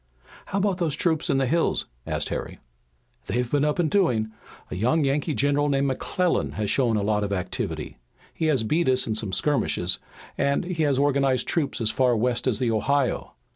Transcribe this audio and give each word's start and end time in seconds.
"How 0.47 0.57
about 0.57 0.79
those 0.79 0.95
troops 0.95 1.29
in 1.29 1.37
the 1.37 1.45
hills?" 1.45 1.85
asked 2.07 2.29
Harry. 2.29 2.57
"They've 3.27 3.51
been 3.51 3.63
up 3.63 3.77
and 3.77 3.87
doing. 3.91 4.31
A 4.71 4.75
young 4.75 5.03
Yankee 5.03 5.35
general 5.35 5.69
named 5.69 5.85
McClellan 5.85 6.53
has 6.53 6.71
shown 6.71 6.97
a 6.97 7.03
lot 7.03 7.23
of 7.23 7.31
activity. 7.31 7.99
He 8.33 8.45
has 8.47 8.63
beat 8.63 8.89
us 8.89 9.05
in 9.05 9.13
some 9.13 9.31
skirmishes 9.31 9.99
and 10.39 10.63
he 10.63 10.81
has 10.81 10.97
organized 10.97 11.47
troops 11.47 11.79
as 11.79 11.91
far 11.91 12.17
west 12.17 12.47
as 12.47 12.57
the 12.57 12.71
Ohio. 12.71 13.35